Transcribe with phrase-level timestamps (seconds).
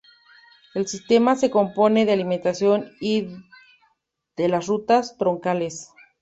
[0.73, 3.37] El sistema se compone de alimentación y
[4.35, 5.91] de las rutas troncales.